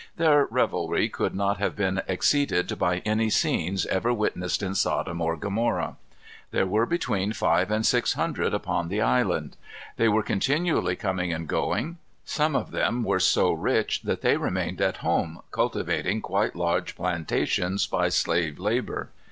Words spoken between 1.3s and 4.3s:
not have been exceeded by any scenes ever